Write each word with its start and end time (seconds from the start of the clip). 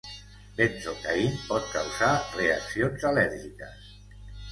Benzocaine 0.59 1.41
pot 1.49 1.67
causar 1.73 2.07
reaccions 2.39 3.05
al·lèrgiques. 3.11 3.93